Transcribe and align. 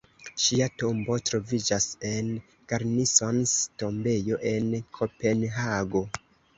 Ŝia 0.43 0.69
tombo 0.83 1.17
troviĝas 1.31 1.87
en 2.13 2.33
Garnisons-Tombejo, 2.73 4.43
en 4.57 4.77
Kopenhago. 5.01 6.09